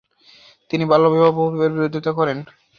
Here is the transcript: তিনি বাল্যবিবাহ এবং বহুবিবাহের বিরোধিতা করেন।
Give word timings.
তিনি 0.71 0.83
বাল্যবিবাহ 0.85 1.27
এবং 1.27 1.37
বহুবিবাহের 1.37 1.73
বিরোধিতা 1.75 2.11
করেন। 2.19 2.37